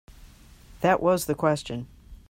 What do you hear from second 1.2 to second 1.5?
the